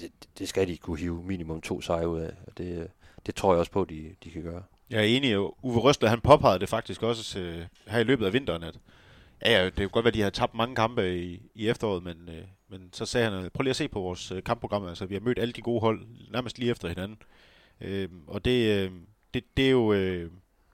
[0.00, 2.88] det, det skal de kunne hive minimum to sejre ud af, og det,
[3.26, 4.62] det tror jeg også på, de, de kan gøre.
[4.90, 8.32] Jeg er enig, Uwe Røsler, han påpegede det faktisk også øh, her i løbet af
[8.32, 8.74] vinteren, at
[9.44, 12.02] Ja, ja, det kan godt være, at de har tabt mange kampe i, i efteråret,
[12.02, 15.06] men, øh, men så sagde han, prøv lige at se på vores øh, kampprogram, altså
[15.06, 17.18] vi har mødt alle de gode hold nærmest lige efter hinanden.
[17.80, 18.92] Øh, og det, øh,
[19.34, 20.30] det, det, er jo, øh,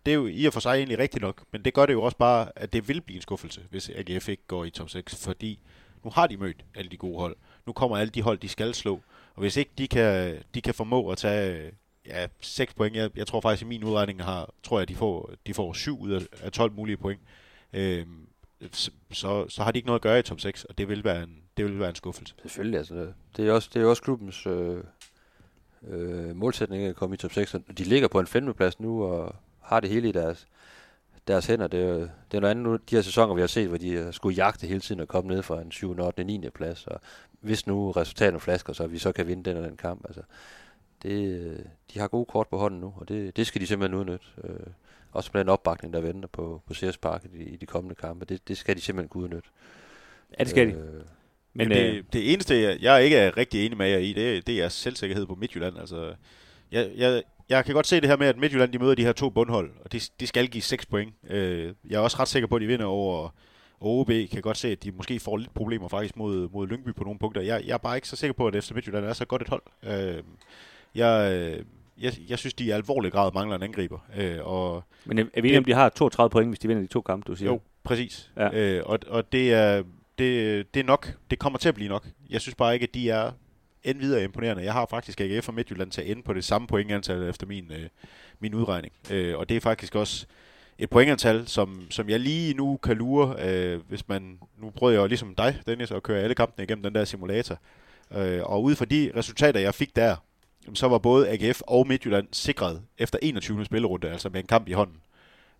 [0.06, 2.02] det er jo i og for sig egentlig rigtigt nok, men det gør det jo
[2.02, 5.24] også bare, at det vil blive en skuffelse, hvis AGF ikke går i top 6,
[5.24, 5.58] fordi
[6.04, 7.36] nu har de mødt alle de gode hold.
[7.66, 9.00] Nu kommer alle de hold, de skal slå.
[9.34, 11.72] Og hvis ikke de kan, de kan formå at tage
[12.06, 15.30] ja, 6 point, jeg, jeg tror faktisk i min udregning har, tror jeg, de får,
[15.46, 17.20] de får 7 ud af, af 12 mulige point.
[17.72, 18.06] Øh,
[19.12, 21.22] så, så har de ikke noget at gøre i top 6, og det vil være
[21.22, 22.34] en, det vil være en skuffelse.
[22.42, 23.12] Selvfølgelig, altså.
[23.36, 24.84] Det er også, det er også klubbens øh,
[25.88, 27.56] øh, målsætning at komme i top 6.
[27.78, 30.46] De ligger på en femteplads nu, og har det hele i deres,
[31.28, 31.66] deres hænder.
[31.66, 31.94] Det er,
[32.30, 34.66] det er noget andet nu, de her sæsoner, vi har set, hvor de skulle jagte
[34.66, 36.00] hele tiden og komme ned fra en 7.
[36.00, 36.24] 8.
[36.24, 36.50] 9.
[36.54, 36.86] plads.
[36.86, 37.00] Og
[37.40, 40.04] hvis nu resultaterne flasker, så vi så kan vinde den og den kamp.
[40.04, 40.22] Altså,
[41.02, 44.26] det, de har gode kort på hånden nu, og det, det skal de simpelthen udnytte.
[44.44, 44.66] Øh,
[45.12, 48.24] også med den opbakning, der venter på, på CS Park i, i de kommende kampe.
[48.24, 49.48] Det, det skal de simpelthen kunne udnytte.
[50.38, 51.04] Ja, det skal øh,
[51.56, 54.62] Men det, øh, det eneste, jeg, ikke er rigtig enig med jer i, det, det
[54.62, 55.78] er selvsikkerhed på Midtjylland.
[55.78, 56.14] Altså,
[56.72, 59.12] jeg, jeg, jeg kan godt se det her med, at Midtjylland de møder de her
[59.12, 61.14] to bundhold, og de, de skal give 6 point.
[61.28, 63.28] Øh, jeg er også ret sikker på, at de vinder over
[63.80, 64.10] OB.
[64.32, 67.18] Kan godt se, at de måske får lidt problemer faktisk mod, mod Lyngby på nogle
[67.18, 67.40] punkter.
[67.40, 69.48] Jeg, jeg er bare ikke så sikker på, at FC Midtjylland er så godt et
[69.48, 69.62] hold.
[69.82, 70.22] Øh,
[70.94, 71.54] jeg,
[72.00, 73.98] jeg, jeg synes, de i alvorlig grad mangler en angriber.
[74.16, 76.88] Øh, og Men er vi enige om, de har 32 point, hvis de vinder de
[76.88, 77.50] to kampe, du siger?
[77.50, 78.30] Jo, præcis.
[78.36, 78.50] Ja.
[78.52, 79.82] Øh, og, og det er,
[80.18, 81.12] det, det er nok.
[81.30, 82.06] Det kommer til at blive nok.
[82.30, 83.32] Jeg synes bare ikke, at de er
[83.86, 84.64] end videre imponerende.
[84.64, 87.72] Jeg har faktisk AGF og Midtjylland til at ende på det samme pointantal efter min,
[87.72, 87.88] øh,
[88.40, 88.92] min udregning.
[89.10, 90.26] Øh, og det er faktisk også
[90.78, 95.00] et pointantal, som, som jeg lige nu kan lure, øh, hvis man, nu prøver jeg
[95.00, 97.58] jo ligesom dig, Dennis, at køre alle kampene igennem den der simulator.
[98.14, 100.16] Øh, og ud fra de resultater, jeg fik der,
[100.74, 103.64] så var både AGF og Midtjylland sikret efter 21.
[103.64, 104.96] spillerunde, altså med en kamp i hånden.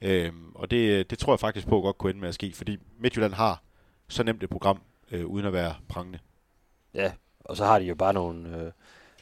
[0.03, 2.79] Øh, og det, det tror jeg faktisk på godt kunne ende med at ske, fordi
[2.99, 3.63] Midtjylland har
[4.09, 4.81] så nemt et program,
[5.13, 6.19] øh, uden at være prangende.
[6.95, 8.73] Ja, og så har de jo bare nogle, øh,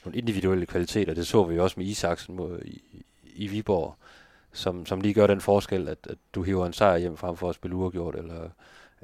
[0.05, 1.15] nogle individuelle kvaliteter.
[1.15, 2.83] Det så vi jo også med Isaksen mod, i,
[3.25, 3.97] i Viborg,
[4.53, 7.49] som, som lige gør den forskel, at, at du hiver en sejr hjem frem for
[7.49, 8.49] at spille uafgjort, eller,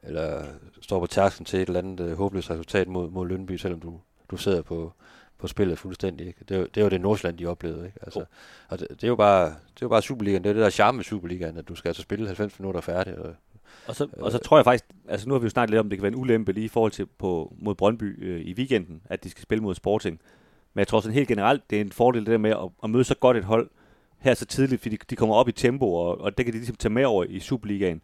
[0.03, 0.47] eller
[0.81, 4.01] står på tærsken til et eller andet øh, håbløst resultat mod, mod Lønby, selvom du,
[4.31, 4.93] du sidder på,
[5.39, 6.27] på spillet fuldstændig.
[6.27, 6.45] Ikke?
[6.49, 7.87] Det, er jo- det er jo det Nordsjælland, de oplevede.
[7.87, 7.99] Ikke?
[8.03, 8.25] Altså,
[8.69, 10.45] og det, det, er jo bare, det er jo bare Superligaen.
[10.45, 13.19] Det er det der charme med Superligaen, at du skal altså spille 90 minutter færdig.
[13.19, 13.35] Og,
[13.87, 15.87] Og så, og så tror jeg faktisk, altså nu har vi jo snakket lidt om,
[15.87, 18.55] at det kan være en ulempe lige i forhold til på, mod Brøndby øh, i
[18.55, 20.21] weekenden, at de skal spille mod Sporting.
[20.75, 22.91] Men jeg tror sådan helt generelt, det er en fordel det der med at, at
[22.91, 23.71] møde så godt et hold
[24.19, 26.59] her så tidligt, fordi de, de kommer op i tempo, og, og det kan de
[26.59, 28.03] ligesom tage med over i Superligaen.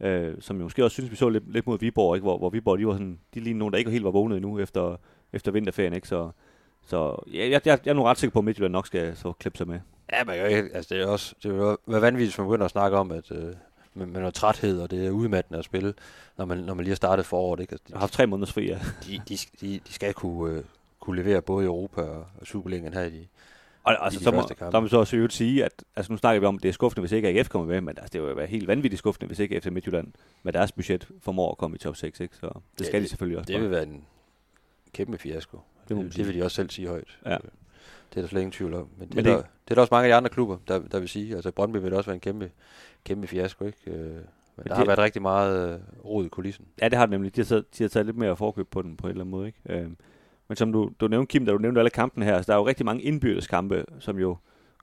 [0.00, 2.22] Øh, som jo måske også synes, vi så lidt, lidt mod Viborg, ikke?
[2.22, 4.58] Hvor, hvor Viborg, de var sådan, de lignede nogen, der ikke helt var vågnet endnu
[4.58, 4.96] efter,
[5.32, 6.08] efter vinterferien, ikke?
[6.08, 6.30] Så,
[6.86, 9.32] så ja, jeg, jeg, jeg er nu ret sikker på, at Midtjylland nok skal så
[9.32, 9.80] klippe sig med.
[10.12, 12.64] ja, men jeg, altså, det er også det vil jo være vanvittigt, hvis man begynder
[12.64, 13.54] at snakke om, at øh,
[13.96, 15.94] med, med noget træthed, og det er udmattende at spille,
[16.36, 17.60] når man, når man lige har startet foråret.
[17.60, 17.72] Ikke?
[17.72, 18.78] Altså, Jeg har haft tre måneders fri, ja.
[19.06, 20.64] de, de, de, de skal kunne, øh,
[21.00, 23.26] kunne levere både i Europa og, og Superligaen her i de,
[23.82, 26.40] Og altså, de så, må, så må så også øvrigt sige, at altså, nu snakker
[26.40, 28.36] vi om, at det er skuffende, hvis ikke AGF kommer med, men altså, det vil
[28.36, 31.78] være helt vanvittigt skuffende, hvis ikke FC Midtjylland med deres budget formår at komme i
[31.78, 32.36] top 6, ikke?
[32.36, 33.52] Så det Ja, skal de det- selvfølgelig også.
[33.52, 34.04] Det vil være en
[34.92, 35.58] kæmpe fiasko.
[35.88, 37.18] Det det, det vil de også selv sige højt.
[37.26, 37.36] Ja.
[38.16, 38.88] Øh, Det er der slet ingen tvivl om.
[38.98, 40.56] Men det, Men det- det, der, det er der også mange af de andre klubber,
[40.68, 41.34] der, der vil sige.
[41.34, 42.50] Altså Brøndby vil det også være en kæmpe,
[43.04, 43.78] kæmpe fiasko, ikke?
[43.86, 44.12] Øh, Men,
[44.56, 46.66] men der har det- været rigtig meget øh, rod i kulissen.
[46.82, 47.36] Ja, det har det nemlig.
[47.36, 49.30] De har, taget, de har taget lidt mere forkøb på den på en eller anden
[49.30, 49.46] måde.
[49.46, 49.58] Ikke?
[49.68, 49.96] Øhm,
[50.48, 52.60] men som du, du nævnte, Kim, da du nævnte alle kampene her, så der er
[52.60, 54.36] jo rigtig mange indbyrdes kampe, som jo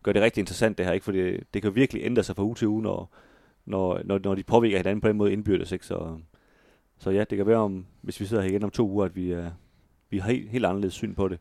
[0.04, 1.04] gør det rigtig interessant det her, ikke?
[1.04, 3.10] fordi det kan jo virkelig ændre sig fra uge til uge, når,
[3.66, 5.72] når, når, når de påvirker hinanden på den måde indbyrdes.
[5.72, 5.86] Ikke?
[5.86, 6.18] Så,
[6.98, 9.16] så ja, det kan være, om, hvis vi sidder her igen om to uger, at
[9.16, 9.52] vi, er,
[10.10, 11.40] vi har helt, helt anderledes syn på det.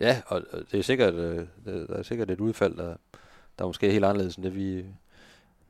[0.00, 2.96] Ja, og det er sikkert, øh, der er sikkert et udfald, der,
[3.58, 4.84] der måske er helt anderledes end det, vi,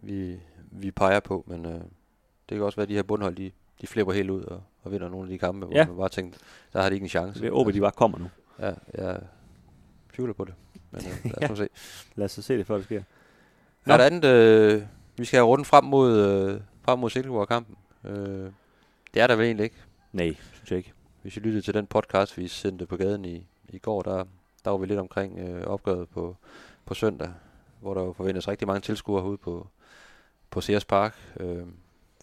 [0.00, 0.40] vi,
[0.70, 1.44] vi peger på.
[1.46, 1.80] Men øh, det
[2.56, 5.08] kan også være, at de her bundhold, de, de flipper helt ud og, og vinder
[5.08, 5.86] nogle af de kampe, hvor Ja.
[5.86, 6.38] man bare tænkte,
[6.72, 7.46] der har de ikke en chance.
[7.46, 8.30] Er håber, de bare kommer nu.
[8.58, 9.20] Ja, jeg
[10.14, 10.54] tvivler på det.
[10.90, 11.48] Men øh, lad os Ja.
[11.48, 11.68] nu se.
[12.14, 13.02] Lad os se det, før det sker.
[13.86, 13.92] Nå.
[13.92, 14.82] Er der andet, øh,
[15.16, 17.76] vi skal have runden frem mod, øh, frem mod Silkeborg-kampen.
[18.04, 18.50] Øh,
[19.14, 19.76] det er der vel egentlig ikke.
[20.12, 20.92] Nej, synes jeg ikke.
[21.22, 24.24] Hvis I lyttede til den podcast, vi sendte på gaden i, i går, der,
[24.64, 26.36] der var vi lidt omkring øh, opgøret på,
[26.86, 27.30] på søndag,
[27.80, 29.66] hvor der forventes rigtig mange tilskuere ude på,
[30.50, 31.16] på Sears Park.
[31.40, 31.62] Øh,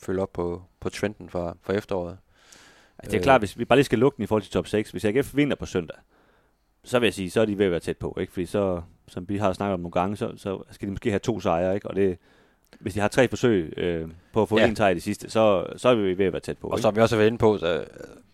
[0.02, 2.18] følge op på, på trenden fra, fra efteråret.
[3.00, 3.24] Altså, det er Øh.
[3.24, 5.36] klart, hvis vi bare lige skal lukke den i forhold til top 6, hvis AGF
[5.36, 5.98] vinder på søndag,
[6.84, 8.34] så vil jeg sige, så er de ved at være tæt på, ikke?
[8.34, 11.20] Fordi så, som vi har snakket om nogle gange, så, så skal de måske have
[11.20, 11.88] to sejre, ikke?
[11.88, 12.18] Og det,
[12.80, 14.68] hvis de har tre forsøg øh, på at få Ja.
[14.68, 16.74] en sejr i det sidste, så, så er vi ved at være tæt på, Og
[16.78, 16.82] ikke?
[16.82, 17.86] som vi også har været inde på, så,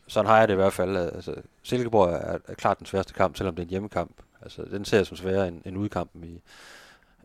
[0.08, 0.98] sådan har jeg det i hvert fald.
[0.98, 4.22] Altså, Silkeborg er, er klart den sværeste kamp, selvom det er en hjemmekamp.
[4.42, 6.42] Altså, den ser jeg som sværere end, end udkampen i,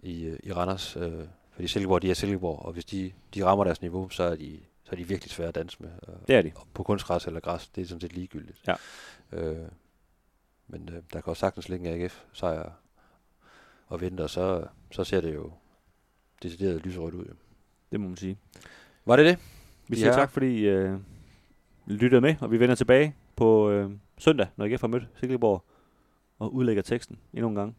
[0.03, 0.97] i, øh, i Randers.
[0.97, 1.13] Øh,
[1.53, 4.61] fordi Silkeborg, de er Silkeborg, og hvis de, de rammer deres niveau, så er de,
[4.85, 5.91] så er de virkelig svære at danse med.
[6.03, 6.53] Og, Det er de.
[6.57, 8.59] og på kunstgræs eller græs, det er sådan set ligegyldigt.
[8.67, 8.75] Ja.
[9.33, 9.69] Øh,
[10.69, 12.71] men øh, der kan også sagtens ligge en AGF sejr
[13.87, 15.53] og vente, og så, så ser det jo
[16.43, 17.35] decideret lyserødt ud.
[17.93, 18.39] Det må man sige.
[19.05, 19.39] Var det det?
[19.89, 20.99] Vi siger her- tak, fordi øh,
[21.89, 25.65] lyttede med, og vi vender tilbage på øh, søndag, når AGF har mødt Silkeborg,
[26.39, 27.77] og udlægger teksten endnu en gang.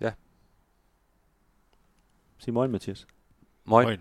[0.00, 0.12] Ja.
[2.38, 3.06] Sig morgen, Mathias.
[3.64, 3.86] Moin.
[3.86, 4.00] Moin.